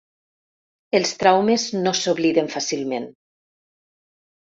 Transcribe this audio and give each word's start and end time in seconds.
Els 1.01 1.11
traumes 1.25 1.67
no 1.83 1.95
s’obliden 2.01 2.53
fàcilment. 2.57 3.11